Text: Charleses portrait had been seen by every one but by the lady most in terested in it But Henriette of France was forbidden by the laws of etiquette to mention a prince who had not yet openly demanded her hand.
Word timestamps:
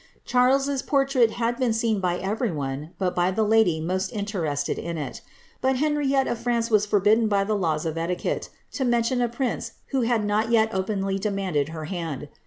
Charleses 0.25 0.81
portrait 0.81 1.29
had 1.33 1.57
been 1.57 1.73
seen 1.73 1.99
by 1.99 2.17
every 2.17 2.51
one 2.51 2.89
but 2.97 3.13
by 3.13 3.29
the 3.29 3.43
lady 3.43 3.79
most 3.79 4.11
in 4.11 4.25
terested 4.25 4.79
in 4.79 4.97
it 4.97 5.21
But 5.61 5.75
Henriette 5.75 6.25
of 6.27 6.39
France 6.39 6.71
was 6.71 6.87
forbidden 6.87 7.27
by 7.27 7.43
the 7.43 7.53
laws 7.55 7.85
of 7.85 7.99
etiquette 7.99 8.49
to 8.71 8.83
mention 8.83 9.21
a 9.21 9.29
prince 9.29 9.73
who 9.91 10.01
had 10.01 10.25
not 10.25 10.49
yet 10.49 10.73
openly 10.73 11.19
demanded 11.19 11.69
her 11.69 11.85
hand. 11.85 12.29